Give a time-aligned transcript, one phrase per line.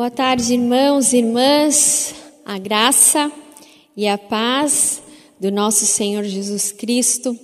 [0.00, 2.14] Boa tarde, irmãos e irmãs.
[2.46, 3.30] A graça
[3.94, 5.02] e a paz
[5.38, 7.38] do nosso Senhor Jesus Cristo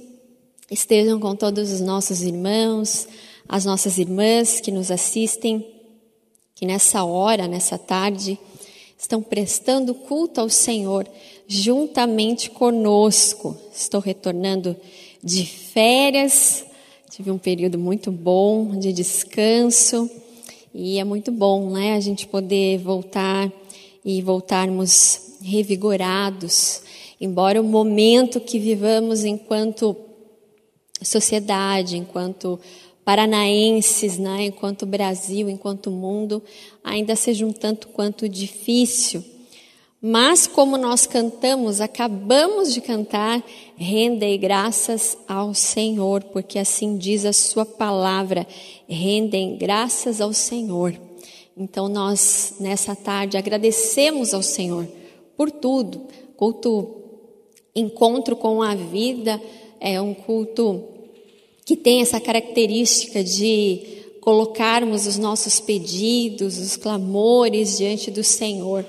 [0.71, 3.07] estejam com todos os nossos irmãos,
[3.47, 5.67] as nossas irmãs que nos assistem,
[6.55, 8.39] que nessa hora, nessa tarde,
[8.99, 11.07] estão prestando culto ao Senhor
[11.47, 13.55] juntamente conosco.
[13.71, 14.75] Estou retornando
[15.23, 16.65] de férias,
[17.11, 20.11] tive um período muito bom de descanso
[20.79, 23.51] e é muito bom, né, a gente poder voltar
[24.05, 26.83] e voltarmos revigorados,
[27.19, 29.97] embora o momento que vivamos enquanto
[31.03, 32.61] sociedade, enquanto
[33.07, 36.43] paranaenses, né, enquanto Brasil, enquanto mundo,
[36.85, 39.25] ainda seja um tanto quanto difícil.
[40.09, 43.45] Mas como nós cantamos, acabamos de cantar,
[43.77, 48.47] rendei graças ao Senhor, porque assim diz a sua palavra,
[48.89, 50.97] rendem graças ao Senhor.
[51.57, 54.87] Então nós nessa tarde agradecemos ao Senhor
[55.37, 56.03] por tudo.
[56.37, 57.03] Culto
[57.75, 59.43] encontro com a vida
[59.81, 60.85] é um culto
[61.65, 63.83] que tem essa característica de
[64.21, 68.87] colocarmos os nossos pedidos, os clamores diante do Senhor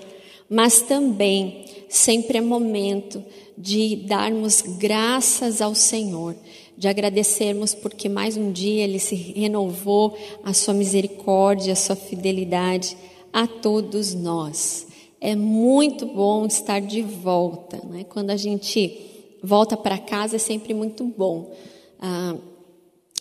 [0.50, 3.24] mas também sempre é momento
[3.58, 6.36] de darmos graças ao Senhor,
[6.78, 12.96] de agradecermos porque mais um dia Ele se renovou a sua misericórdia, a sua fidelidade
[13.34, 14.88] a todos nós.
[15.20, 18.06] É muito bom estar de volta, né?
[18.08, 19.00] Quando a gente
[19.44, 21.52] volta para casa é sempre muito bom.
[22.00, 22.36] Ah,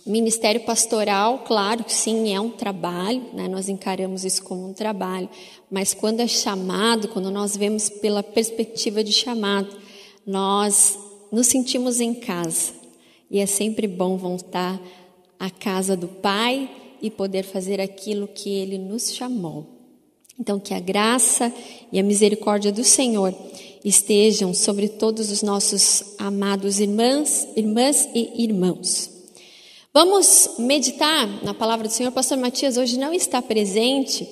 [0.06, 3.48] Ministério pastoral, claro que sim, é um trabalho, né?
[3.48, 5.28] nós encaramos isso como um trabalho,
[5.68, 9.76] mas quando é chamado, quando nós vemos pela perspectiva de chamado,
[10.24, 10.96] nós
[11.32, 12.72] nos sentimos em casa.
[13.28, 14.80] E é sempre bom voltar
[15.40, 16.70] à casa do Pai
[17.02, 19.66] e poder fazer aquilo que Ele nos chamou.
[20.38, 21.52] Então, que a graça
[21.90, 23.34] e a misericórdia do Senhor
[23.84, 29.15] estejam sobre todos os nossos amados irmãs, irmãs e irmãos.
[29.98, 32.12] Vamos meditar na palavra do Senhor.
[32.12, 34.28] Pastor Matias hoje não está presente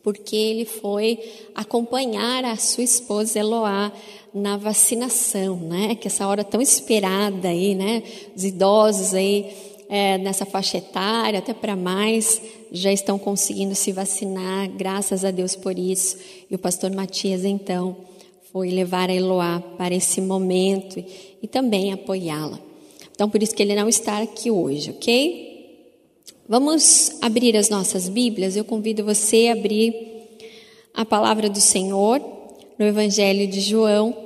[0.00, 1.18] porque ele foi
[1.56, 3.92] acompanhar a sua esposa Eloá
[4.32, 5.96] na vacinação, né?
[5.96, 8.04] Que essa hora tão esperada aí, né?
[8.36, 9.52] Os idosos aí
[9.88, 15.56] é, nessa faixa etária, até para mais, já estão conseguindo se vacinar, graças a Deus
[15.56, 16.16] por isso.
[16.48, 17.96] E o pastor Matias, então,
[18.52, 21.04] foi levar a Eloá para esse momento
[21.42, 22.69] e também apoiá-la.
[23.20, 26.08] Então, por isso que ele não está aqui hoje, ok?
[26.48, 28.56] Vamos abrir as nossas Bíblias.
[28.56, 29.94] Eu convido você a abrir
[30.94, 32.18] a palavra do Senhor
[32.78, 34.16] no Evangelho de João,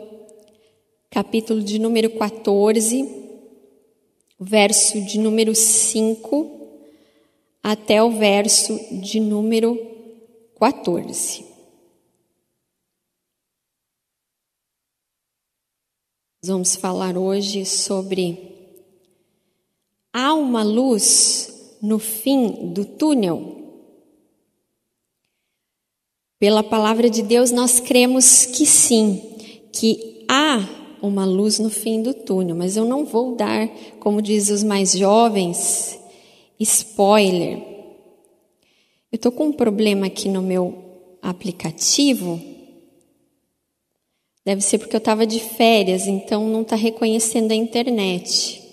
[1.10, 3.04] capítulo de número 14,
[4.38, 6.78] verso de número 5
[7.65, 9.77] até o verso de número
[10.56, 11.44] 14.
[16.44, 18.53] Vamos falar hoje sobre
[20.17, 23.57] Há uma luz no fim do túnel?
[26.39, 29.21] Pela palavra de Deus, nós cremos que sim,
[29.73, 30.61] que há
[31.03, 33.67] uma luz no fim do túnel, mas eu não vou dar,
[33.99, 35.99] como diz os mais jovens,
[36.61, 37.59] spoiler.
[39.11, 40.79] Eu estou com um problema aqui no meu
[41.21, 42.41] aplicativo.
[44.45, 48.64] Deve ser porque eu estava de férias, então não está reconhecendo a internet.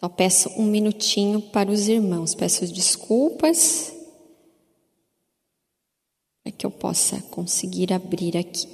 [0.00, 2.34] Só peço um minutinho para os irmãos.
[2.34, 3.92] Peço desculpas
[6.42, 8.66] para que eu possa conseguir abrir aqui.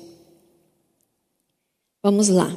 [2.00, 2.56] Vamos lá.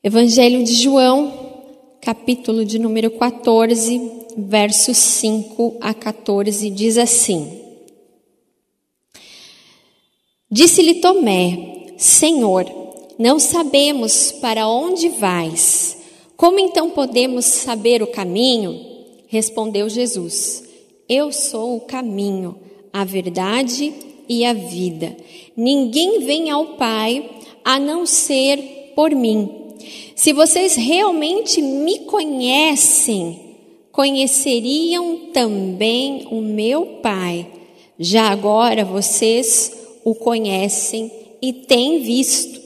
[0.00, 1.64] Evangelho de João,
[2.00, 4.00] capítulo de número 14,
[4.36, 7.60] versos 5 a 14, diz assim:
[10.48, 12.64] Disse-lhe Tomé: Senhor,
[13.18, 15.97] não sabemos para onde vais.
[16.38, 18.80] Como então podemos saber o caminho?
[19.26, 20.62] Respondeu Jesus:
[21.08, 22.54] Eu sou o caminho,
[22.92, 23.92] a verdade
[24.28, 25.16] e a vida.
[25.56, 27.28] Ninguém vem ao Pai
[27.64, 29.50] a não ser por mim.
[30.14, 33.56] Se vocês realmente me conhecem,
[33.90, 37.50] conheceriam também o meu Pai.
[37.98, 41.10] Já agora vocês o conhecem
[41.42, 42.60] e têm visto.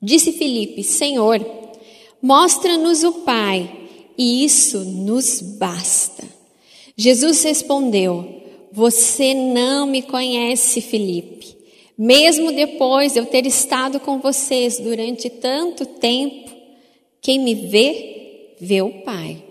[0.00, 1.61] Disse Filipe: Senhor,
[2.22, 6.24] Mostra-nos o Pai, e isso nos basta.
[6.96, 11.56] Jesus respondeu: Você não me conhece, Felipe.
[11.98, 16.50] Mesmo depois de eu ter estado com vocês durante tanto tempo,
[17.20, 19.42] quem me vê, vê o Pai.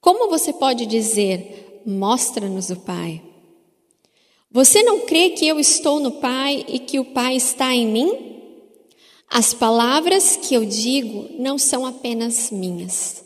[0.00, 3.22] Como você pode dizer, mostra-nos o Pai?
[4.50, 8.29] Você não crê que eu estou no Pai e que o Pai está em mim?
[9.32, 13.22] As palavras que eu digo não são apenas minhas.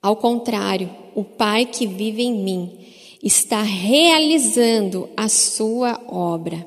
[0.00, 2.86] Ao contrário, o Pai que vive em mim
[3.22, 6.66] está realizando a sua obra.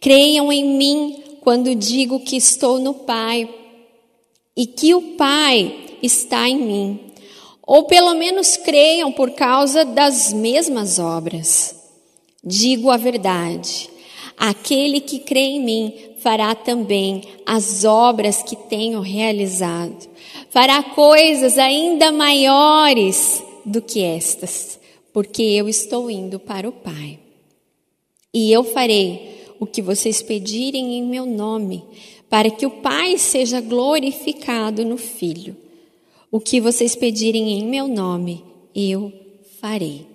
[0.00, 3.52] Creiam em mim quando digo que estou no Pai
[4.56, 7.00] e que o Pai está em mim.
[7.62, 11.74] Ou pelo menos creiam por causa das mesmas obras.
[12.42, 13.90] Digo a verdade.
[14.36, 20.08] Aquele que crê em mim fará também as obras que tenho realizado.
[20.50, 24.78] Fará coisas ainda maiores do que estas,
[25.12, 27.18] porque eu estou indo para o Pai.
[28.32, 31.84] E eu farei o que vocês pedirem em meu nome,
[32.28, 35.56] para que o Pai seja glorificado no Filho.
[36.30, 38.42] O que vocês pedirem em meu nome,
[38.74, 39.12] eu
[39.60, 40.06] farei.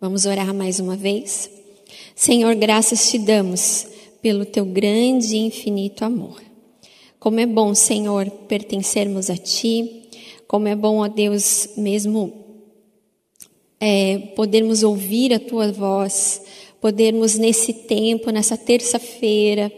[0.00, 1.50] Vamos orar mais uma vez?
[2.14, 3.86] Senhor, graças te damos
[4.22, 6.40] pelo teu grande e infinito amor.
[7.18, 10.08] Como é bom, Senhor, pertencermos a ti,
[10.46, 12.32] como é bom, ó Deus, mesmo
[13.78, 16.42] é, podermos ouvir a tua voz,
[16.80, 19.70] podermos nesse tempo, nessa terça-feira,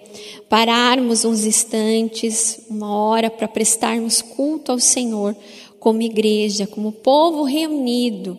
[0.49, 5.37] pararmos uns instantes, uma hora para prestarmos culto ao Senhor,
[5.79, 8.39] como igreja, como povo reunido,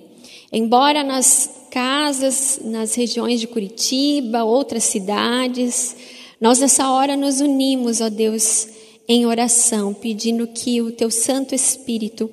[0.52, 5.96] embora nas casas nas regiões de Curitiba, outras cidades.
[6.40, 8.68] Nós nessa hora nos unimos, ó Deus,
[9.08, 12.30] em oração, pedindo que o teu Santo Espírito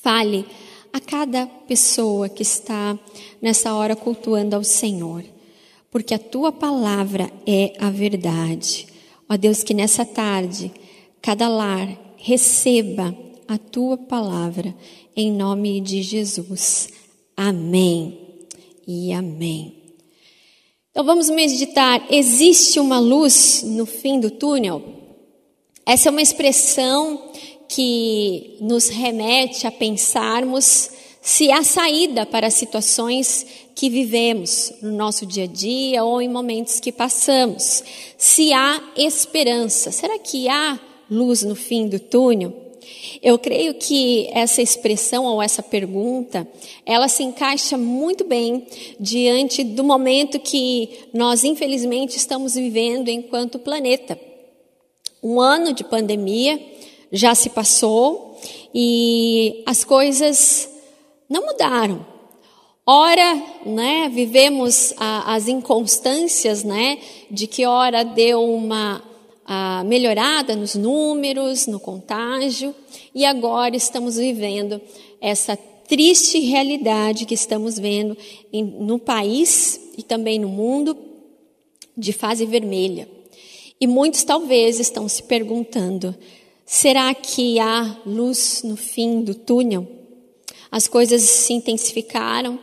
[0.00, 0.46] fale
[0.92, 2.96] a cada pessoa que está
[3.42, 5.24] nessa hora cultuando ao Senhor,
[5.90, 8.86] porque a tua palavra é a verdade.
[9.28, 10.70] Ó Deus, que nessa tarde
[11.20, 13.12] cada lar receba
[13.48, 14.72] a tua palavra
[15.16, 16.90] em nome de Jesus.
[17.36, 18.25] Amém
[18.86, 19.82] e amém.
[20.90, 22.06] Então vamos meditar.
[22.10, 24.82] Existe uma luz no fim do túnel?
[25.84, 27.32] Essa é uma expressão
[27.68, 30.90] que nos remete a pensarmos
[31.20, 33.44] se há saída para situações
[33.74, 37.82] que vivemos no nosso dia a dia ou em momentos que passamos.
[38.16, 39.90] Se há esperança.
[39.90, 40.80] Será que há
[41.10, 42.65] luz no fim do túnel?
[43.22, 46.46] Eu creio que essa expressão ou essa pergunta,
[46.84, 48.66] ela se encaixa muito bem
[48.98, 54.18] diante do momento que nós infelizmente estamos vivendo enquanto planeta.
[55.22, 56.60] Um ano de pandemia
[57.10, 58.38] já se passou
[58.74, 60.68] e as coisas
[61.28, 62.06] não mudaram.
[62.88, 66.98] Ora, né, vivemos a, as inconstâncias, né,
[67.28, 69.02] de que ora deu uma
[69.46, 72.74] a melhorada nos números, no contágio,
[73.14, 74.80] e agora estamos vivendo
[75.20, 78.16] essa triste realidade que estamos vendo
[78.52, 80.98] em, no país e também no mundo
[81.96, 83.08] de fase vermelha.
[83.80, 86.14] E muitos talvez estão se perguntando:
[86.64, 89.86] será que há luz no fim do túnel?
[90.70, 92.58] As coisas se intensificaram,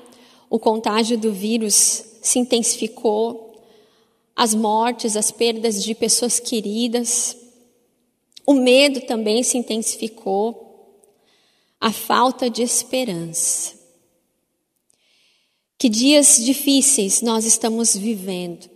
[0.50, 3.43] o contágio do vírus se intensificou,
[4.36, 7.38] as mortes, as perdas de pessoas queridas.
[8.46, 10.64] O medo também se intensificou,
[11.80, 13.74] a falta de esperança.
[15.78, 18.70] Que dias difíceis nós estamos vivendo.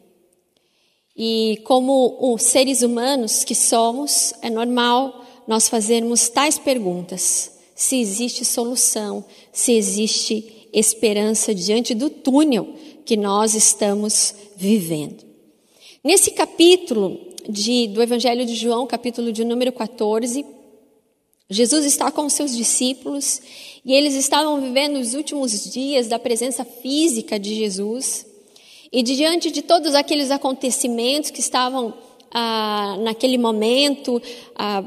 [1.16, 8.45] E como os seres humanos que somos, é normal nós fazermos tais perguntas: se existe
[8.45, 15.27] solução, se existe esperança diante do túnel que nós estamos vivendo.
[16.04, 20.45] Nesse capítulo de, do Evangelho de João, capítulo de número 14,
[21.49, 23.42] Jesus está com seus discípulos
[23.83, 28.25] e eles estavam vivendo os últimos dias da presença física de Jesus.
[28.92, 31.94] E diante de todos aqueles acontecimentos que estavam
[32.31, 34.21] ah, naquele momento,
[34.56, 34.83] ah,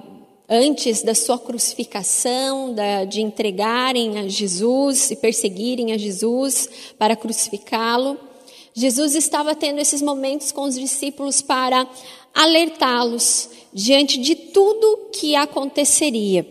[0.49, 8.30] antes da sua crucificação, da, de entregarem a Jesus e perseguirem a Jesus para crucificá-lo,
[8.75, 11.89] Jesus estava tendo esses momentos com os discípulos para
[12.35, 16.47] alertá-los diante de tudo que aconteceria.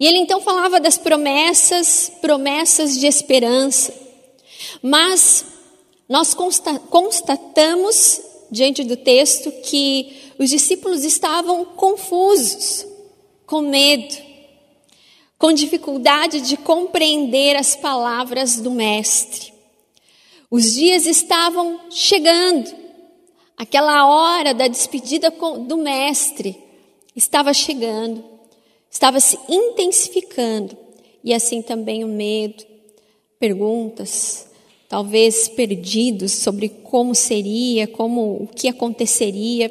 [0.00, 3.92] E ele então falava das promessas, promessas de esperança.
[4.82, 5.44] Mas
[6.08, 6.34] nós
[6.88, 12.86] constatamos diante do texto que os discípulos estavam confusos,
[13.44, 14.16] com medo,
[15.36, 19.57] com dificuldade de compreender as palavras do Mestre.
[20.50, 22.74] Os dias estavam chegando.
[23.56, 26.56] Aquela hora da despedida do mestre
[27.14, 28.24] estava chegando,
[28.90, 30.76] estava se intensificando,
[31.22, 32.64] e assim também o medo,
[33.38, 34.48] perguntas,
[34.88, 39.70] talvez perdidos sobre como seria, como o que aconteceria,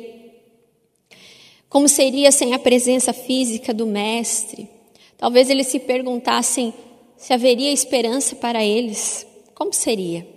[1.69, 4.69] como seria sem a presença física do mestre.
[5.17, 6.74] Talvez eles se perguntassem
[7.17, 9.25] se haveria esperança para eles.
[9.55, 10.37] Como seria?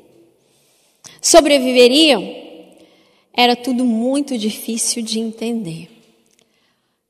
[1.21, 2.23] Sobreviveriam?
[3.33, 5.89] Era tudo muito difícil de entender.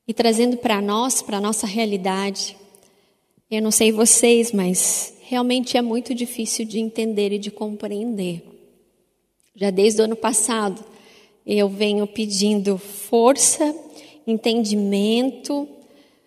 [0.07, 2.57] E trazendo para nós, para a nossa realidade,
[3.51, 8.43] eu não sei vocês, mas realmente é muito difícil de entender e de compreender.
[9.55, 10.85] Já desde o ano passado,
[11.47, 13.75] eu venho pedindo força,
[14.27, 15.69] entendimento,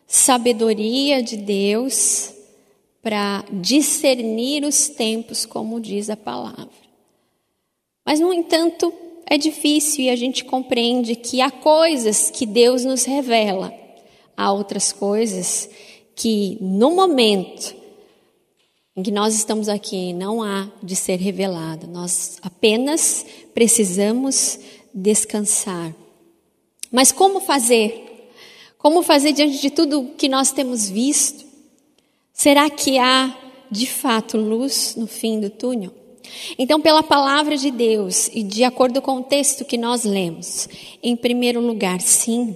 [0.08, 2.34] sabedoria de Deus
[3.02, 6.83] para discernir os tempos, como diz a palavra.
[8.06, 8.94] Mas, no entanto,
[9.26, 13.74] é difícil e a gente compreende que há coisas que Deus nos revela,
[14.36, 15.70] há outras coisas
[16.16, 17.76] que, no momento,
[18.96, 24.60] em que nós estamos aqui não há de ser revelado, nós apenas precisamos
[24.94, 25.96] descansar.
[26.92, 28.32] Mas como fazer?
[28.78, 31.46] Como fazer diante de tudo que nós temos visto?
[32.32, 33.36] Será que há
[33.72, 36.03] de fato luz no fim do túnel?
[36.58, 40.70] Então, pela palavra de Deus e de acordo com o texto que nós lemos,
[41.02, 42.56] em primeiro lugar, sim,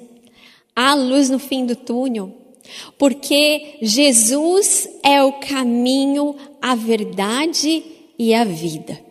[0.76, 2.34] há luz no fim do túnel,
[2.98, 7.84] porque Jesus é o caminho, a verdade
[8.18, 9.08] e a vida.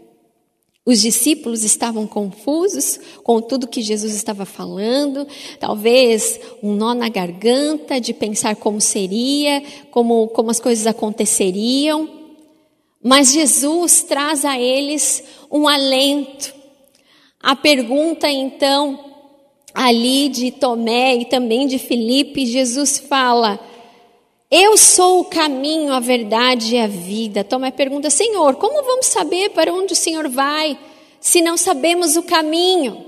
[0.84, 5.26] Os discípulos estavam confusos com tudo que Jesus estava falando,
[5.58, 9.60] talvez um nó na garganta de pensar como seria,
[9.90, 12.15] como, como as coisas aconteceriam.
[13.06, 16.52] Mas Jesus traz a eles um alento.
[17.38, 19.14] A pergunta então
[19.72, 23.60] ali de Tomé e também de Filipe, Jesus fala:
[24.50, 27.44] Eu sou o caminho, a verdade e a vida.
[27.44, 30.76] Tomé pergunta: Senhor, como vamos saber para onde o Senhor vai
[31.20, 33.06] se não sabemos o caminho?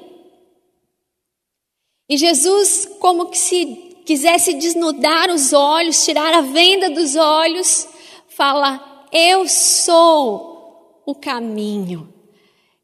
[2.09, 7.89] E Jesus, como que se quisesse desnudar os olhos, tirar a venda dos olhos,
[8.29, 12.13] fala: Eu sou o caminho.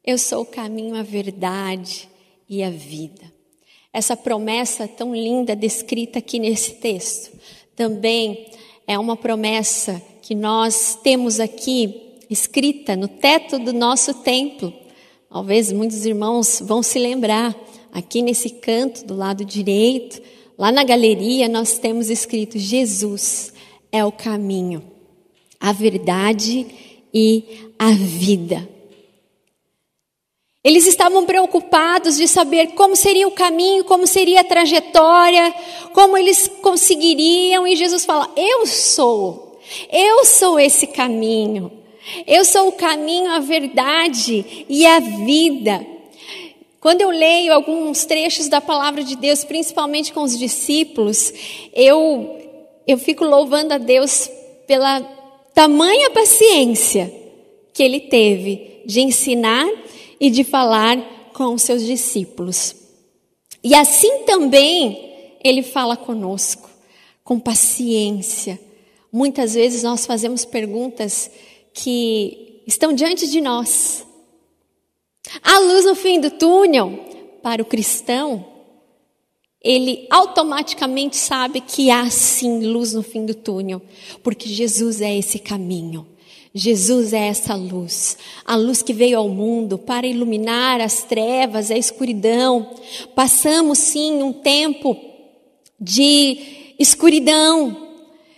[0.03, 2.09] Eu sou o caminho, a verdade
[2.47, 3.35] e a vida
[3.95, 7.31] essa promessa tão linda descrita aqui nesse texto.
[7.77, 8.51] Também
[8.85, 14.73] é uma promessa que nós temos aqui escrita no teto do nosso templo.
[15.29, 17.55] Talvez muitos irmãos vão se lembrar,
[17.93, 20.21] aqui nesse canto do lado direito,
[20.57, 23.53] lá na galeria, nós temos escrito: Jesus
[23.93, 24.83] é o caminho,
[25.65, 26.67] a verdade
[27.11, 28.69] e a vida.
[30.63, 35.51] Eles estavam preocupados de saber como seria o caminho, como seria a trajetória,
[35.91, 39.59] como eles conseguiriam, e Jesus fala: Eu sou,
[39.91, 41.71] eu sou esse caminho,
[42.27, 45.83] eu sou o caminho, a verdade e a vida.
[46.79, 51.33] Quando eu leio alguns trechos da palavra de Deus, principalmente com os discípulos,
[51.73, 52.37] eu,
[52.85, 54.29] eu fico louvando a Deus
[54.67, 55.24] pela
[55.55, 57.11] tamanha paciência
[57.73, 59.65] que ele teve de ensinar
[60.19, 62.75] e de falar com os seus discípulos.
[63.63, 66.69] E assim também ele fala conosco,
[67.23, 68.59] com paciência.
[69.11, 71.31] Muitas vezes nós fazemos perguntas
[71.73, 74.05] que estão diante de nós.
[75.41, 76.99] A luz no fim do túnel,
[77.41, 78.45] para o cristão,
[79.65, 83.81] ele automaticamente sabe que há sim luz no fim do túnel,
[84.21, 86.05] porque Jesus é esse caminho.
[86.53, 91.77] Jesus é essa luz, a luz que veio ao mundo para iluminar as trevas, a
[91.77, 92.75] escuridão.
[93.13, 94.95] Passamos sim um tempo
[95.77, 97.89] de escuridão,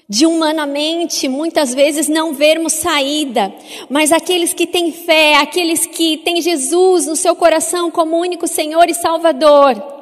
[0.10, 3.54] de humanamente muitas vezes não vermos saída,
[3.88, 8.90] mas aqueles que têm fé, aqueles que têm Jesus no seu coração como único Senhor
[8.90, 9.97] e Salvador,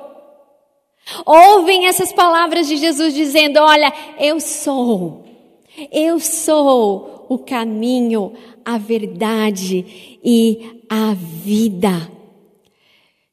[1.26, 5.24] ouvem essas palavras de Jesus dizendo: Olha, eu sou,
[5.92, 8.34] eu sou o caminho,
[8.64, 12.12] a verdade e a vida.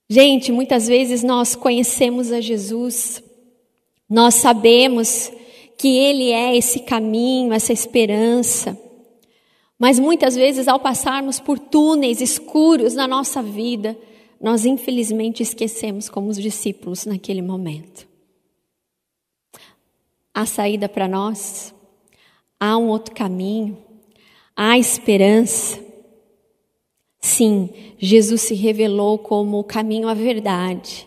[0.09, 3.23] Gente, muitas vezes nós conhecemos a Jesus,
[4.09, 5.33] nós sabemos
[5.79, 8.79] que Ele é esse caminho, essa esperança,
[9.79, 13.97] mas muitas vezes ao passarmos por túneis escuros na nossa vida,
[14.43, 18.09] nós infelizmente esquecemos como os discípulos naquele momento.
[20.35, 21.73] A saída para nós
[22.59, 23.79] há um outro caminho,
[24.57, 25.79] há esperança.
[27.21, 31.07] Sim, Jesus se revelou como o caminho à verdade.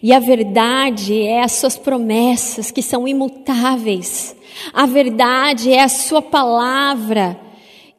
[0.00, 4.36] E a verdade é as suas promessas que são imutáveis.
[4.72, 7.40] A verdade é a sua palavra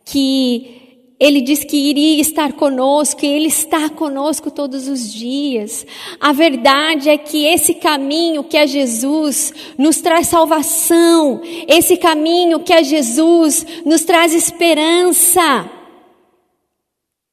[0.05, 0.78] que
[1.20, 5.86] Ele diz que iria estar conosco, e Ele está conosco todos os dias.
[6.20, 12.72] A verdade é que esse caminho que é Jesus nos traz salvação, esse caminho que
[12.72, 15.70] é Jesus nos traz esperança,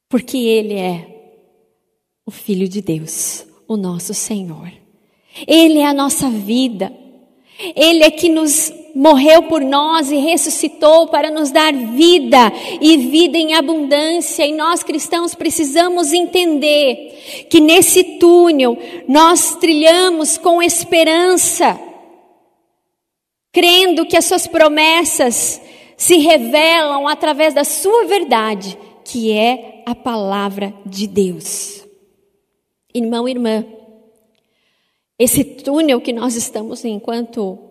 [0.09, 1.07] porque Ele é
[2.25, 4.69] o Filho de Deus, o nosso Senhor.
[5.47, 6.91] Ele é a nossa vida.
[7.75, 12.51] Ele é que nos morreu por nós e ressuscitou para nos dar vida
[12.81, 14.43] e vida em abundância.
[14.43, 18.75] E nós cristãos precisamos entender que nesse túnel
[19.07, 21.79] nós trilhamos com esperança,
[23.53, 25.61] crendo que as suas promessas
[25.95, 28.75] se revelam através da sua verdade,
[29.05, 31.85] que é a palavra de Deus.
[32.95, 33.63] Irmão irmã,
[35.19, 37.66] esse túnel que nós estamos enquanto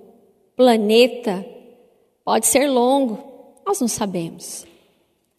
[0.56, 1.46] planeta
[2.24, 4.66] pode ser longo, nós não sabemos.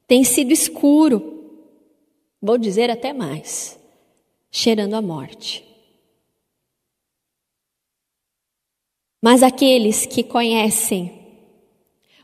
[0.08, 1.52] Tem sido escuro,
[2.42, 3.78] vou dizer até mais,
[4.50, 5.66] cheirando a morte.
[9.22, 11.12] Mas aqueles que conhecem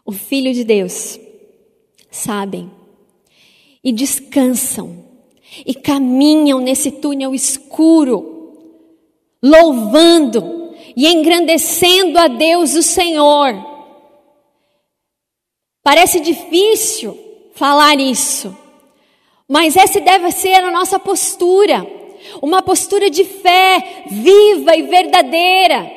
[0.06, 1.20] o Filho de Deus
[2.12, 2.72] sabem
[3.84, 5.04] e descansam
[5.66, 8.78] e caminham nesse túnel escuro,
[9.42, 10.63] louvando
[10.96, 13.54] e engrandecendo a Deus o Senhor.
[15.84, 17.18] Parece difícil
[17.56, 18.58] falar isso,
[19.48, 21.86] mas essa deve ser a nossa postura,
[22.42, 25.92] uma postura de fé viva e verdadeira.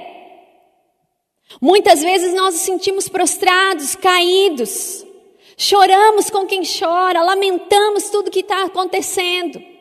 [1.61, 5.07] Muitas vezes nós nos sentimos prostrados, caídos,
[5.57, 9.76] choramos com quem chora, lamentamos tudo que está acontecendo.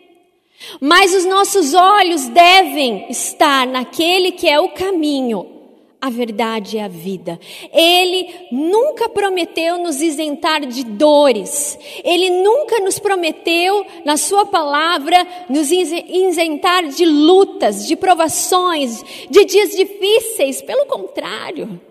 [0.79, 5.55] Mas os nossos olhos devem estar naquele que é o caminho,
[6.01, 7.39] a verdade e a vida.
[7.73, 11.77] Ele nunca prometeu nos isentar de dores.
[12.03, 15.17] Ele nunca nos prometeu, na Sua palavra,
[15.49, 20.61] nos isentar de lutas, de provações, de dias difíceis.
[20.61, 21.81] Pelo contrário,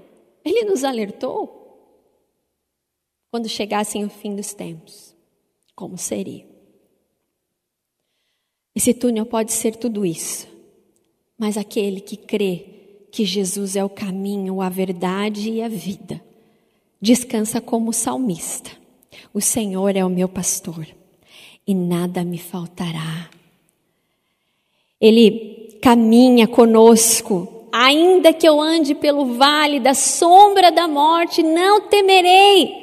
[0.44, 1.62] Ele nos alertou
[3.31, 5.14] quando chegassem o fim dos tempos.
[5.74, 6.54] Como seria?
[8.74, 10.48] Esse túnel pode ser tudo isso,
[11.38, 12.66] mas aquele que crê
[13.12, 16.20] que Jesus é o caminho, a verdade e a vida,
[17.00, 18.72] descansa como salmista.
[19.32, 20.87] O Senhor é o meu pastor
[21.64, 23.30] e nada me faltará.
[25.00, 32.74] Ele caminha conosco, ainda que eu ande pelo vale da sombra da morte, não temerei,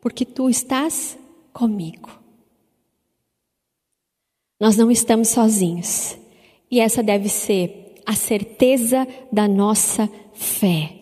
[0.00, 1.16] porque tu estás
[1.52, 2.23] comigo.
[4.58, 6.16] Nós não estamos sozinhos.
[6.70, 10.94] E essa deve ser a certeza da nossa fé.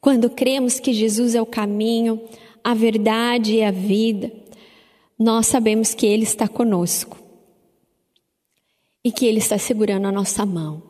[0.00, 2.20] Quando cremos que Jesus é o caminho,
[2.62, 4.32] a verdade e a vida,
[5.18, 7.18] nós sabemos que Ele está conosco
[9.04, 10.82] e que Ele está segurando a nossa mão.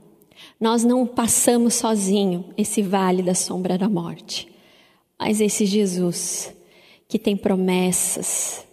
[0.61, 4.49] Nós não passamos sozinho esse vale da sombra da morte,
[5.19, 6.55] mas esse Jesus
[7.09, 8.67] que tem promessas,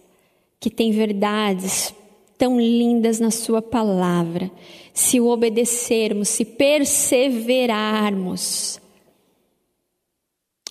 [0.58, 1.94] que tem verdades
[2.36, 4.50] tão lindas na Sua palavra,
[4.92, 8.82] se o obedecermos, se perseverarmos,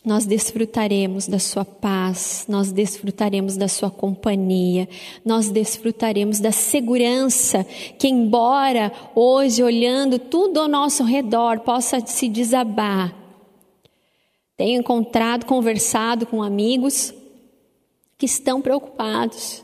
[0.06, 4.90] nós desfrutaremos da Sua paz, nós desfrutaremos da Sua companhia,
[5.24, 7.66] nós desfrutaremos da segurança
[7.98, 13.16] que, embora hoje, olhando tudo ao nosso redor, possa se desabar.
[14.58, 17.14] Tenho encontrado, conversado com amigos
[18.18, 19.64] que estão preocupados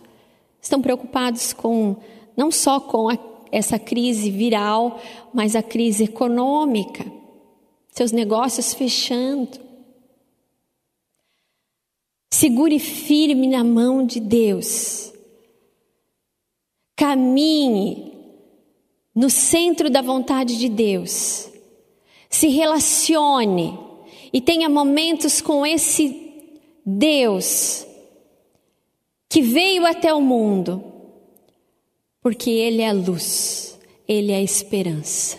[0.61, 1.97] Estão preocupados com
[2.35, 3.17] não só com a,
[3.51, 5.01] essa crise viral,
[5.33, 7.05] mas a crise econômica,
[7.89, 9.59] seus negócios fechando.
[12.31, 15.11] Segure firme na mão de Deus.
[16.95, 18.13] Caminhe
[19.13, 21.49] no centro da vontade de Deus.
[22.29, 23.77] Se relacione
[24.31, 26.31] e tenha momentos com esse
[26.85, 27.85] Deus
[29.29, 30.83] que veio até o mundo,
[32.19, 35.37] porque Ele é a luz, Ele é a esperança.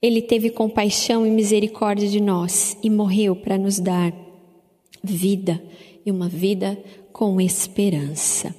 [0.00, 4.14] Ele teve compaixão e misericórdia de nós e morreu para nos dar
[5.02, 5.62] vida
[6.06, 6.78] e uma vida
[7.12, 8.54] com esperança.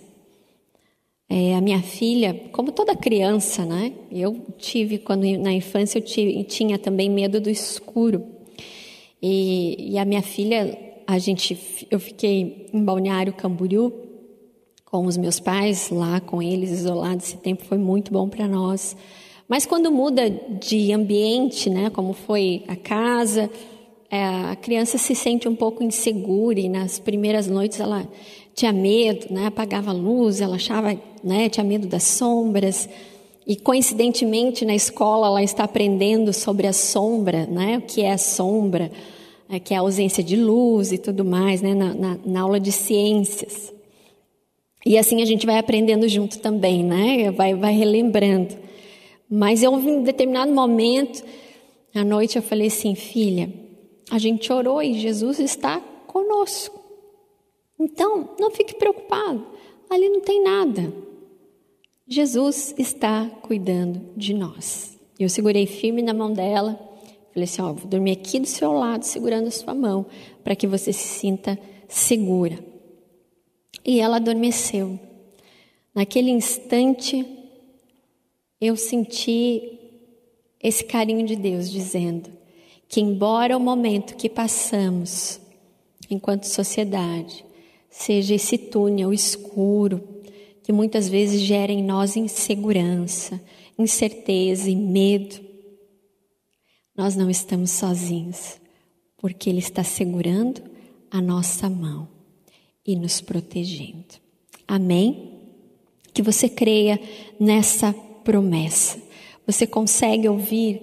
[1.27, 3.93] É, a minha filha, como toda criança, né?
[4.11, 8.23] Eu tive, quando na infância, eu tive, tinha também medo do escuro.
[9.21, 13.91] E, e a minha filha a gente, eu fiquei em Balneário Camboriú
[14.85, 18.95] com os meus pais, lá com eles isolados, esse tempo foi muito bom para nós.
[19.47, 23.49] Mas quando muda de ambiente, né, como foi a casa,
[24.09, 28.05] é, a criança se sente um pouco insegura e nas primeiras noites ela
[28.53, 29.47] tinha medo, né?
[29.47, 31.47] apagava a luz, ela achava, né?
[31.47, 32.89] tinha medo das sombras.
[33.47, 37.77] E coincidentemente na escola ela está aprendendo sobre a sombra, né?
[37.77, 38.91] o que é a sombra,
[39.51, 41.73] é, que é a ausência de luz e tudo mais, né?
[41.73, 43.73] na, na, na aula de ciências.
[44.85, 47.29] E assim a gente vai aprendendo junto também, né?
[47.31, 48.55] Vai, vai relembrando.
[49.29, 51.23] Mas eu, em determinado momento,
[51.93, 53.51] à noite, eu falei assim, filha,
[54.09, 56.79] a gente orou e Jesus está conosco.
[57.79, 59.45] Então, não fique preocupado,
[59.89, 60.93] ali não tem nada.
[62.07, 64.97] Jesus está cuidando de nós.
[65.19, 66.90] Eu segurei firme na mão dela,
[67.33, 70.05] falei assim: Ó, vou dormir aqui do seu lado, segurando a sua mão,
[70.43, 72.59] para que você se sinta segura.
[73.83, 74.99] E ela adormeceu.
[75.93, 77.25] Naquele instante,
[78.59, 79.79] eu senti
[80.61, 82.29] esse carinho de Deus dizendo
[82.87, 85.39] que, embora o momento que passamos
[86.09, 87.43] enquanto sociedade
[87.89, 90.01] seja esse túnel escuro
[90.63, 93.41] que muitas vezes gera em nós insegurança,
[93.77, 95.50] incerteza e medo,
[96.95, 98.59] nós não estamos sozinhos,
[99.17, 100.61] porque Ele está segurando
[101.09, 102.07] a nossa mão
[102.85, 104.15] e nos protegendo.
[104.67, 105.39] Amém?
[106.13, 106.99] Que você creia
[107.39, 109.01] nessa promessa.
[109.45, 110.81] Você consegue ouvir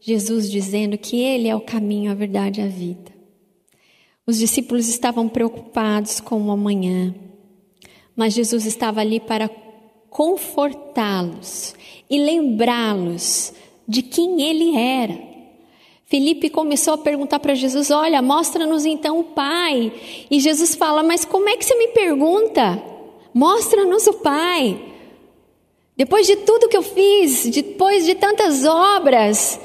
[0.00, 3.12] Jesus dizendo que Ele é o caminho, a verdade e a vida.
[4.26, 7.14] Os discípulos estavam preocupados com o amanhã,
[8.14, 9.48] mas Jesus estava ali para
[10.08, 11.74] confortá-los
[12.08, 13.52] e lembrá-los
[13.88, 15.31] de quem Ele era.
[16.12, 19.90] Felipe começou a perguntar para Jesus: Olha, mostra-nos então o Pai.
[20.30, 22.82] E Jesus fala: Mas como é que você me pergunta?
[23.32, 24.78] Mostra-nos o Pai.
[25.96, 29.58] Depois de tudo que eu fiz, depois de tantas obras,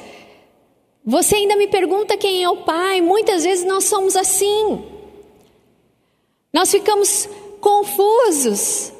[1.06, 3.02] você ainda me pergunta quem é o Pai.
[3.02, 4.86] Muitas vezes nós somos assim.
[6.54, 7.28] Nós ficamos
[7.60, 8.94] confusos.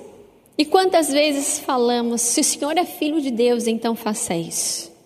[0.58, 4.97] E quantas vezes falamos: Se o Senhor é filho de Deus, então faça isso.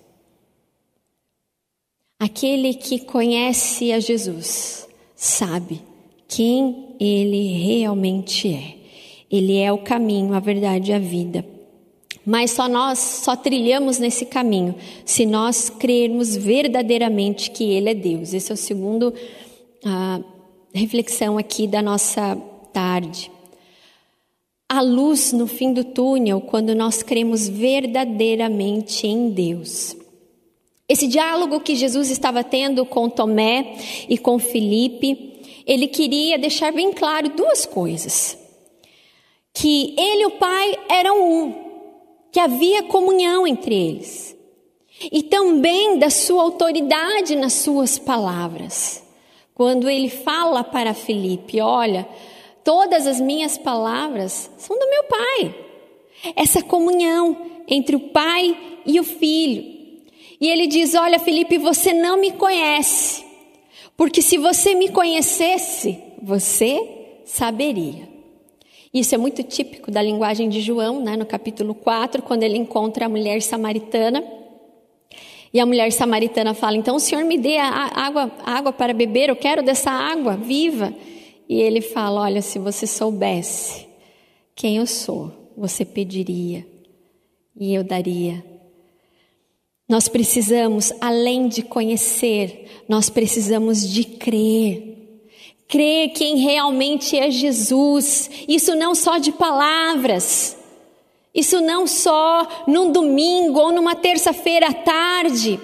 [2.22, 5.82] Aquele que conhece a Jesus sabe
[6.28, 8.76] quem ele realmente é.
[9.32, 11.44] Ele é o caminho, a verdade e a vida.
[12.24, 18.36] Mas só nós só trilhamos nesse caminho se nós crermos verdadeiramente que Ele é Deus.
[18.36, 19.12] Esse é o segundo
[19.84, 20.22] a
[20.76, 22.36] reflexão aqui da nossa
[22.72, 23.32] tarde.
[24.70, 30.00] A luz no fim do túnel quando nós cremos verdadeiramente em Deus.
[30.92, 33.78] Esse diálogo que Jesus estava tendo com Tomé
[34.10, 38.38] e com Felipe, ele queria deixar bem claro duas coisas:
[39.54, 41.54] que ele e o Pai eram um,
[42.30, 44.36] que havia comunhão entre eles,
[45.10, 49.02] e também da sua autoridade nas suas palavras.
[49.56, 52.06] Quando ele fala para Felipe: Olha,
[52.66, 55.56] todas as minhas palavras são do meu Pai.
[56.36, 59.81] Essa comunhão entre o Pai e o Filho.
[60.42, 63.24] E ele diz: Olha, Felipe, você não me conhece,
[63.96, 68.10] porque se você me conhecesse, você saberia.
[68.92, 73.06] Isso é muito típico da linguagem de João, né, no capítulo 4, quando ele encontra
[73.06, 74.22] a mulher samaritana.
[75.54, 79.30] E a mulher samaritana fala: Então o Senhor me dê a água, água para beber,
[79.30, 80.92] eu quero dessa água viva.
[81.48, 83.88] E ele fala: Olha, se você soubesse
[84.56, 86.66] quem eu sou, você pediria
[87.56, 88.51] e eu daria
[89.92, 95.20] nós precisamos, além de conhecer, nós precisamos de crer.
[95.68, 98.32] Crer quem realmente é Jesus.
[98.48, 100.58] Isso não só de palavras.
[101.36, 105.60] Isso não só num domingo ou numa terça-feira à tarde.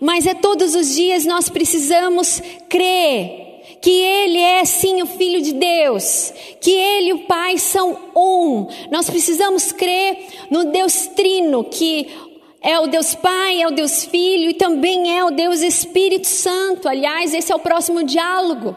[0.00, 5.52] Mas é todos os dias nós precisamos crer que Ele é sim o Filho de
[5.52, 8.66] Deus, que Ele e o Pai são um.
[8.90, 10.18] Nós precisamos crer
[10.50, 12.31] no Deus Trino, que
[12.62, 16.88] é o Deus Pai, é o Deus Filho e também é o Deus Espírito Santo.
[16.88, 18.76] Aliás, esse é o próximo diálogo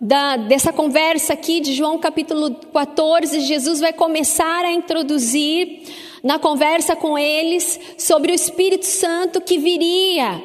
[0.00, 3.40] da, dessa conversa aqui de João capítulo 14.
[3.40, 5.82] Jesus vai começar a introduzir
[6.22, 10.42] na conversa com eles sobre o Espírito Santo que viria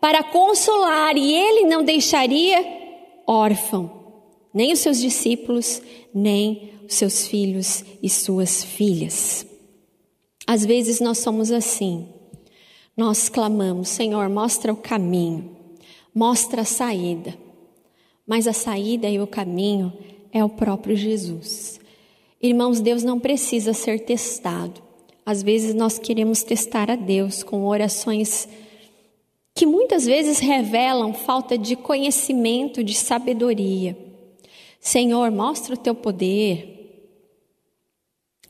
[0.00, 2.64] para consolar e ele não deixaria
[3.26, 4.00] órfão
[4.52, 5.80] nem os seus discípulos,
[6.12, 9.46] nem os seus filhos e suas filhas.
[10.46, 12.08] Às vezes nós somos assim
[13.00, 15.56] nós clamamos: Senhor, mostra o caminho,
[16.14, 17.34] mostra a saída.
[18.26, 19.90] Mas a saída e o caminho
[20.30, 21.80] é o próprio Jesus.
[22.42, 24.82] Irmãos, Deus não precisa ser testado.
[25.24, 28.46] Às vezes nós queremos testar a Deus com orações
[29.54, 33.96] que muitas vezes revelam falta de conhecimento, de sabedoria.
[34.78, 37.16] Senhor, mostra o teu poder.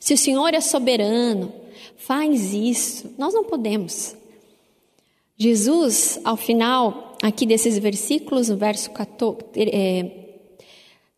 [0.01, 1.53] Se o Senhor é soberano,
[1.97, 3.15] faz isso.
[3.17, 4.19] Nós não podemos.
[5.42, 10.11] Jesus, ao final aqui desses versículos, no verso 14, é,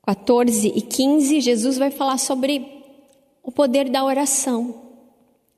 [0.06, 2.64] 14 e 15, Jesus vai falar sobre
[3.42, 4.80] o poder da oração,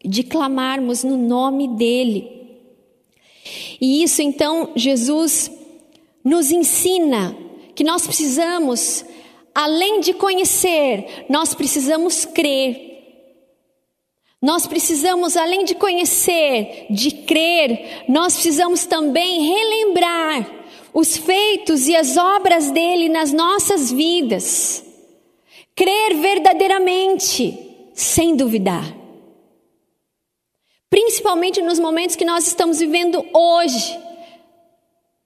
[0.02, 2.26] de clamarmos no nome dEle.
[3.78, 5.50] E isso então Jesus
[6.24, 7.36] nos ensina
[7.74, 9.04] que nós precisamos,
[9.54, 12.93] além de conhecer, nós precisamos crer.
[14.44, 20.46] Nós precisamos, além de conhecer, de crer, nós precisamos também relembrar
[20.92, 24.84] os feitos e as obras dele nas nossas vidas.
[25.74, 27.58] Crer verdadeiramente,
[27.94, 28.94] sem duvidar.
[30.90, 33.98] Principalmente nos momentos que nós estamos vivendo hoje.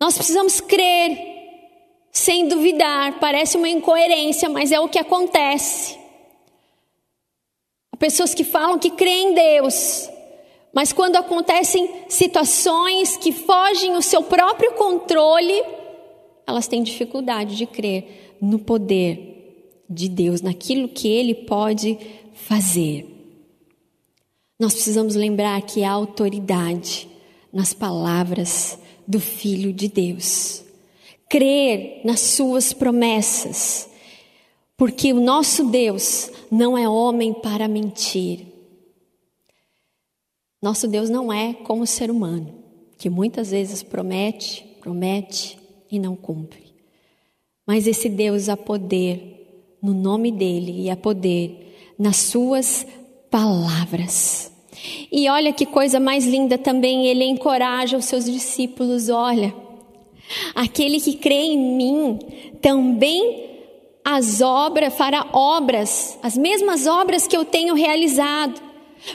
[0.01, 1.19] Nós precisamos crer,
[2.13, 3.19] sem duvidar.
[3.19, 5.98] Parece uma incoerência, mas é o que acontece.
[7.99, 10.09] Pessoas que falam que creem em Deus,
[10.73, 15.63] mas quando acontecem situações que fogem o seu próprio controle,
[16.47, 21.99] elas têm dificuldade de crer no poder de Deus, naquilo que Ele pode
[22.35, 23.07] fazer.
[24.61, 27.09] Nós precisamos lembrar que há autoridade
[27.53, 30.63] nas palavras do Filho de Deus.
[31.29, 33.88] Crer nas Suas promessas
[34.79, 38.47] porque o nosso Deus não é homem para mentir.
[40.63, 42.55] Nosso Deus não é como o ser humano,
[42.97, 45.59] que muitas vezes promete, promete
[45.91, 46.73] e não cumpre.
[47.67, 52.87] Mas esse Deus há poder no nome dele e há poder nas suas
[53.29, 54.53] palavras.
[55.11, 59.53] E olha que coisa mais linda também, ele encoraja os seus discípulos, olha,
[60.55, 62.19] aquele que crê em mim
[62.63, 63.48] também
[64.11, 68.59] as obras, fará obras, as mesmas obras que eu tenho realizado,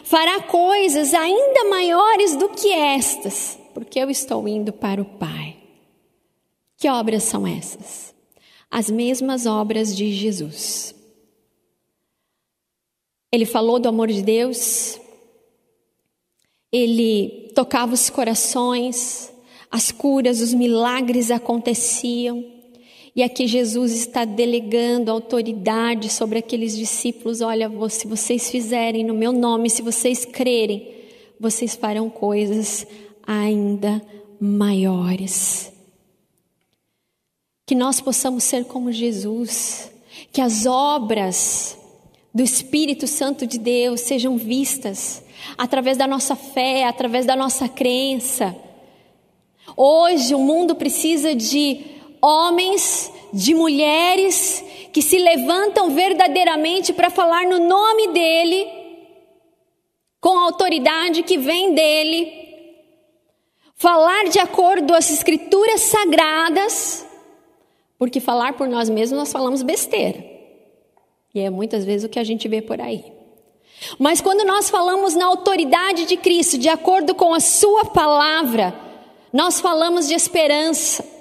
[0.04, 5.58] fará coisas ainda maiores do que estas, porque eu estou indo para o Pai.
[6.78, 8.14] Que obras são essas?
[8.70, 10.94] As mesmas obras de Jesus.
[13.32, 15.02] Ele falou do amor de Deus,
[16.72, 19.34] ele tocava os corações,
[19.72, 22.53] as curas, os milagres aconteciam.
[23.16, 27.42] E aqui Jesus está delegando autoridade sobre aqueles discípulos.
[27.42, 30.92] Olha, se vocês fizerem no meu nome, se vocês crerem,
[31.40, 32.88] vocês farão coisas
[33.26, 34.02] ainda
[34.40, 35.72] maiores.
[37.68, 39.92] Que nós possamos ser como Jesus,
[40.32, 41.78] que as obras
[42.34, 45.24] do Espírito Santo de Deus sejam vistas
[45.56, 48.56] através da nossa fé, através da nossa crença.
[49.78, 51.93] Hoje o mundo precisa de
[52.24, 58.72] homens, de mulheres que se levantam verdadeiramente para falar no nome dEle,
[60.22, 62.32] com a autoridade que vem dEle,
[63.76, 67.06] falar de acordo às Escrituras sagradas,
[67.98, 70.24] porque falar por nós mesmos nós falamos besteira,
[71.34, 73.12] e é muitas vezes o que a gente vê por aí.
[74.00, 78.74] Mas quando nós falamos na autoridade de Cristo, de acordo com a Sua palavra,
[79.34, 81.13] nós falamos de esperança,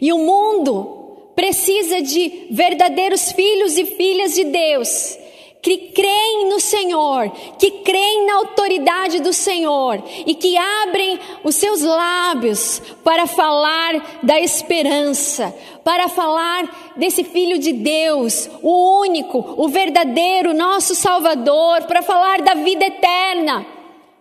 [0.00, 1.02] e o mundo
[1.34, 5.18] precisa de verdadeiros filhos e filhas de Deus,
[5.62, 11.82] que creem no Senhor, que creem na autoridade do Senhor e que abrem os seus
[11.82, 20.52] lábios para falar da esperança, para falar desse Filho de Deus, o único, o verdadeiro,
[20.52, 23.64] nosso Salvador, para falar da vida eterna,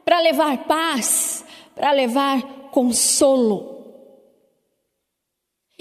[0.06, 1.44] para levar paz,
[1.76, 3.71] para levar consolo.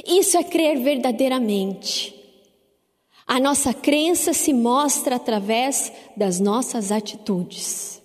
[0.06, 2.14] Isso é crer verdadeiramente.
[3.26, 8.02] A nossa crença se mostra através das nossas atitudes.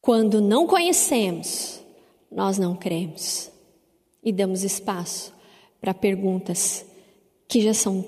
[0.00, 1.80] Quando não conhecemos,
[2.30, 3.50] nós não cremos
[4.24, 5.34] e damos espaço
[5.80, 6.86] para perguntas
[7.48, 8.04] que já são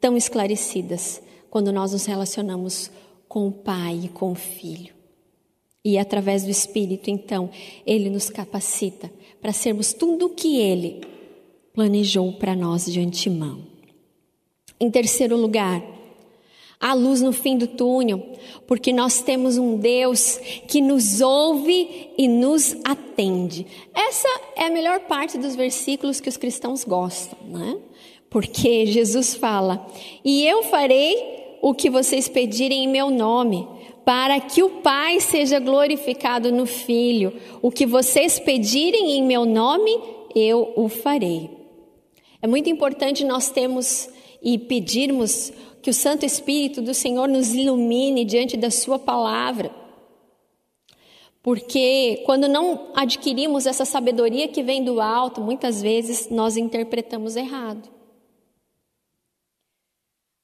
[0.00, 2.90] tão esclarecidas quando nós nos relacionamos
[3.28, 4.94] com o Pai e com o Filho.
[5.84, 7.50] E através do Espírito, então,
[7.86, 11.00] Ele nos capacita para sermos tudo o que Ele
[11.72, 13.62] planejou para nós de antemão.
[14.80, 15.82] Em terceiro lugar,
[16.80, 18.22] há luz no fim do túnel,
[18.66, 23.66] porque nós temos um Deus que nos ouve e nos atende.
[23.94, 27.78] Essa é a melhor parte dos versículos que os cristãos gostam, né?
[28.30, 29.86] Porque Jesus fala:
[30.24, 33.66] E eu farei o que vocês pedirem em meu nome
[34.08, 37.38] para que o Pai seja glorificado no Filho.
[37.60, 40.00] O que vocês pedirem em meu nome,
[40.34, 41.50] eu o farei.
[42.40, 44.08] É muito importante nós termos
[44.42, 49.70] e pedirmos que o Santo Espírito do Senhor nos ilumine diante da Sua palavra.
[51.42, 57.97] Porque quando não adquirimos essa sabedoria que vem do alto, muitas vezes nós interpretamos errado.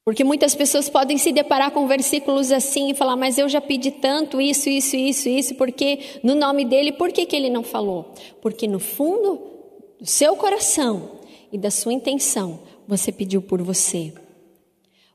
[0.05, 3.89] Porque muitas pessoas podem se deparar com versículos assim e falar, mas eu já pedi
[3.89, 8.13] tanto isso, isso, isso, isso, porque no nome dele, por que, que ele não falou?
[8.39, 9.41] Porque no fundo
[9.99, 14.13] do seu coração e da sua intenção, você pediu por você.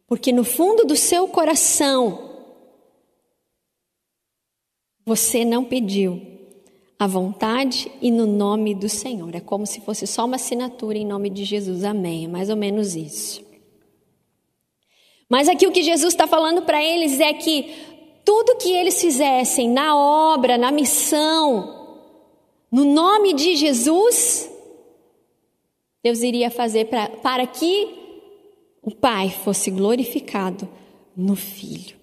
[0.09, 2.29] Porque no fundo do seu coração,
[5.07, 6.21] você não pediu
[6.99, 9.37] a vontade e no nome do Senhor.
[9.37, 11.85] É como se fosse só uma assinatura em nome de Jesus.
[11.85, 12.25] Amém.
[12.25, 13.50] É mais ou menos isso.
[15.31, 17.73] Mas aqui o que Jesus está falando para eles é que
[18.25, 22.01] tudo que eles fizessem na obra, na missão,
[22.71, 24.51] no nome de Jesus,
[26.03, 27.97] Deus iria fazer pra, para que
[28.83, 30.69] o Pai fosse glorificado
[31.17, 31.97] no Filho.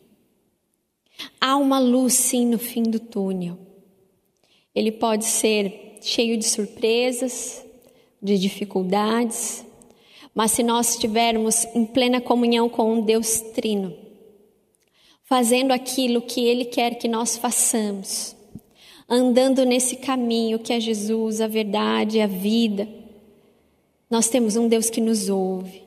[1.41, 3.57] Há uma luz, sim, no fim do túnel.
[4.73, 7.65] Ele pode ser cheio de surpresas,
[8.21, 9.65] de dificuldades,
[10.37, 13.91] mas se nós estivermos em plena comunhão com um Deus Trino,
[15.23, 18.35] fazendo aquilo que Ele quer que nós façamos,
[19.09, 22.87] andando nesse caminho que é Jesus, a verdade, a vida,
[24.07, 25.81] nós temos um Deus que nos ouve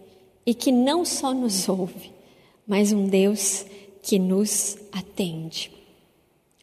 [0.45, 2.11] e que não só nos ouve,
[2.67, 3.65] mas um Deus
[4.03, 5.71] que nos atende.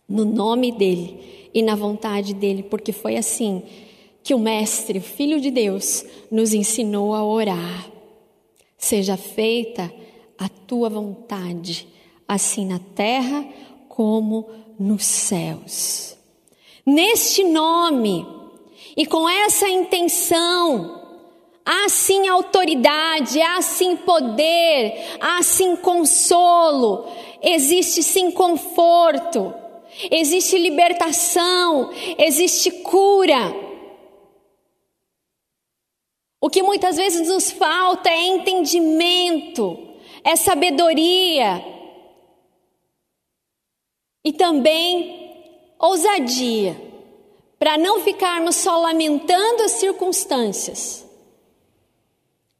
[0.09, 3.63] No nome dEle e na vontade dEle, porque foi assim
[4.27, 7.89] que o Mestre, o Filho de Deus, nos ensinou a orar.
[8.77, 9.89] Seja feita
[10.37, 11.87] a tua vontade,
[12.27, 13.45] assim na terra
[13.87, 16.17] como nos céus.
[16.85, 18.27] Neste nome
[18.97, 21.01] e com essa intenção,
[21.65, 27.05] há sim autoridade, há sim poder, há sim consolo,
[27.41, 29.53] existe sim conforto,
[30.11, 33.66] existe libertação, existe cura.
[36.39, 39.77] O que muitas vezes nos falta é entendimento,
[40.23, 41.63] é sabedoria
[44.23, 45.33] e também
[45.79, 46.79] ousadia,
[47.57, 51.07] para não ficarmos só lamentando as circunstâncias,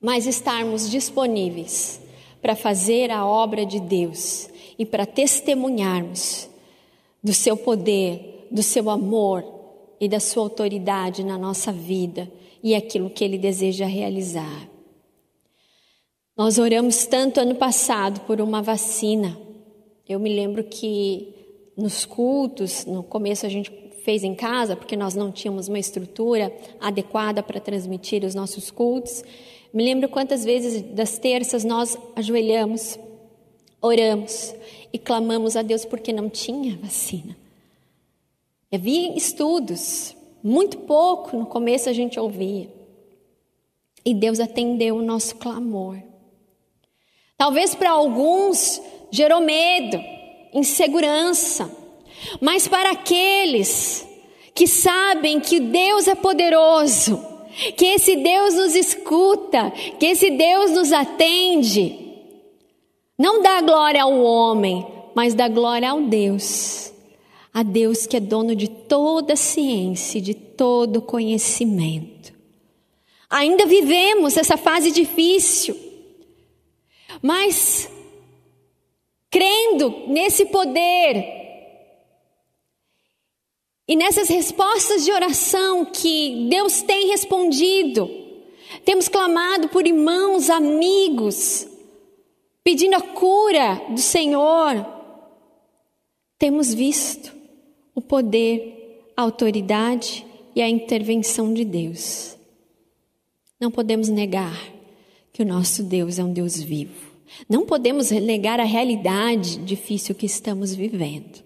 [0.02, 2.02] mas estarmos disponíveis
[2.42, 6.50] para fazer a obra de Deus e para testemunharmos
[7.24, 9.44] do seu poder, do seu amor
[10.00, 12.32] e da sua autoridade na nossa vida
[12.64, 14.70] e aquilo que Ele deseja realizar.
[16.36, 19.38] Nós oramos tanto ano passado por uma vacina.
[20.08, 21.34] Eu me lembro que
[21.76, 23.72] nos cultos, no começo a gente
[24.04, 29.24] fez em casa, porque nós não tínhamos uma estrutura adequada para transmitir os nossos cultos.
[29.74, 32.98] Me lembro quantas vezes das terças nós ajoelhamos,
[33.82, 34.56] oramos
[34.94, 37.36] e clamamos a Deus porque não tinha vacina.
[38.74, 40.17] Havia estudos,
[40.48, 42.70] muito pouco no começo a gente ouvia.
[44.06, 45.98] E Deus atendeu o nosso clamor.
[47.38, 48.82] Talvez para alguns
[49.12, 50.02] gerou medo,
[50.54, 51.70] insegurança,
[52.40, 54.08] mas para aqueles
[54.56, 57.22] que sabem que Deus é poderoso,
[57.76, 61.94] que esse Deus nos escuta, que esse Deus nos atende,
[63.20, 66.87] não dá glória ao homem, mas dá glória ao Deus
[67.58, 72.32] a Deus que é dono de toda ciência, de todo conhecimento.
[73.28, 75.76] Ainda vivemos essa fase difícil,
[77.20, 77.90] mas
[79.32, 81.26] crendo nesse poder
[83.88, 88.08] e nessas respostas de oração que Deus tem respondido,
[88.86, 91.68] temos clamado por irmãos, amigos,
[92.64, 94.86] pedindo a cura do Senhor,
[96.38, 97.36] temos visto
[97.98, 100.24] o poder, a autoridade
[100.56, 102.38] e a intervenção de Deus.
[103.60, 104.56] Não podemos negar
[105.34, 106.94] que o nosso Deus é um Deus vivo.
[107.50, 111.44] Não podemos negar a realidade difícil que estamos vivendo.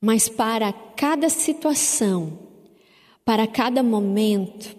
[0.00, 2.36] Mas para cada situação,
[3.24, 4.74] para cada momento,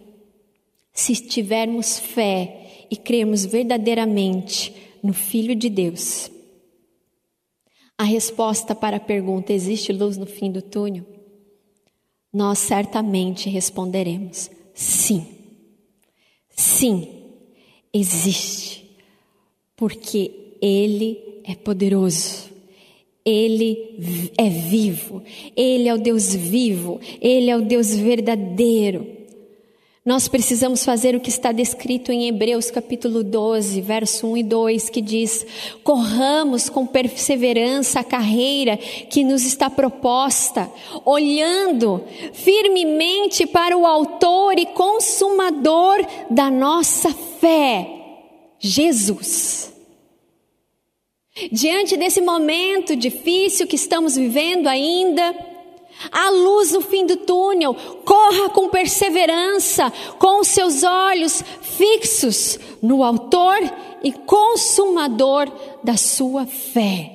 [0.91, 6.30] se tivermos fé e crermos verdadeiramente no Filho de Deus,
[7.97, 11.05] a resposta para a pergunta: existe luz no fim do túnel?
[12.31, 15.25] Nós certamente responderemos: sim.
[16.49, 17.07] Sim,
[17.93, 18.97] existe.
[19.75, 22.47] Porque Ele é poderoso.
[23.23, 25.21] Ele é vivo,
[25.53, 29.16] Ele é o Deus vivo, Ele é o Deus verdadeiro.
[30.08, 34.89] Nós precisamos fazer o que está descrito em Hebreus capítulo 12, verso 1 e 2,
[34.89, 35.45] que diz:
[35.84, 40.72] Corramos com perseverança a carreira que nos está proposta,
[41.03, 45.97] olhando firmemente para o Autor e Consumador
[46.30, 47.86] da nossa fé,
[48.58, 49.74] Jesus.
[51.51, 55.36] Diante desse momento difícil que estamos vivendo ainda,
[56.11, 57.73] Há luz no fim do túnel.
[58.05, 63.57] Corra com perseverança, com os seus olhos fixos no Autor
[64.03, 65.51] e Consumador
[65.83, 67.13] da sua fé.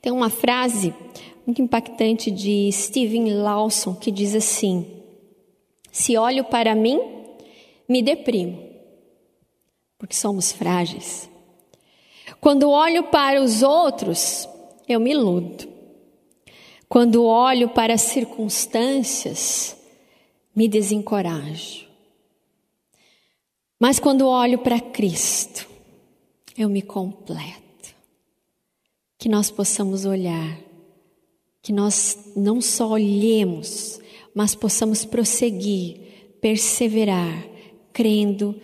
[0.00, 0.94] Tem uma frase
[1.46, 5.02] muito impactante de Steven Lawson que diz assim:
[5.90, 7.00] Se olho para mim,
[7.88, 8.62] me deprimo,
[9.98, 11.28] porque somos frágeis.
[12.40, 14.48] Quando olho para os outros,
[14.88, 15.71] eu me iludo.
[16.92, 19.74] Quando olho para as circunstâncias,
[20.54, 21.86] me desencorajo.
[23.80, 25.66] Mas quando olho para Cristo,
[26.54, 27.94] eu me completo.
[29.16, 30.58] Que nós possamos olhar,
[31.62, 33.98] que nós não só olhemos,
[34.34, 35.98] mas possamos prosseguir,
[36.42, 37.42] perseverar,
[37.90, 38.54] crendo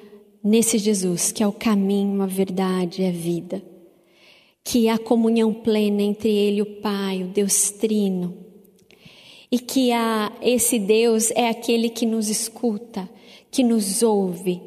[0.44, 3.77] nesse Jesus que é o caminho, a verdade e a vida
[4.70, 8.36] que há comunhão plena entre Ele e o Pai, o Deus Trino,
[9.50, 13.08] e que há, esse Deus é aquele que nos escuta,
[13.50, 14.60] que nos ouve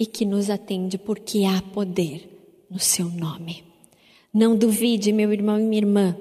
[0.00, 2.26] e que nos atende, porque há poder
[2.70, 3.62] no Seu nome.
[4.32, 6.16] Não duvide, meu irmão e minha irmã,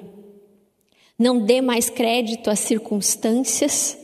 [1.17, 3.97] não dê mais crédito às circunstâncias,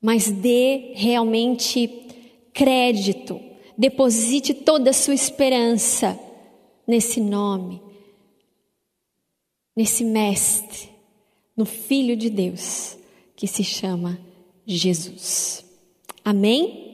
[0.00, 1.90] mas dê realmente
[2.54, 3.40] crédito,
[3.76, 6.16] deposite toda a sua esperança
[6.86, 7.84] nesse nome
[9.76, 10.88] nesse Mestre,
[11.56, 12.96] no Filho de Deus,
[13.36, 14.18] que se chama
[14.66, 15.64] Jesus.
[16.24, 16.85] Amém?